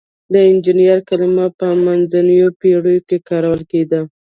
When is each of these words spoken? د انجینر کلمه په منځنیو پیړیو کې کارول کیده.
د 0.33 0.33
انجینر 0.49 0.99
کلمه 1.09 1.45
په 1.59 1.67
منځنیو 1.85 2.47
پیړیو 2.59 3.05
کې 3.07 3.17
کارول 3.29 3.61
کیده. 3.71 4.01